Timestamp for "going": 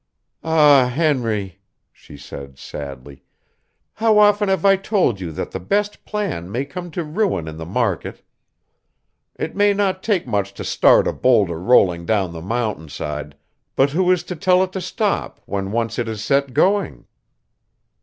16.55-17.05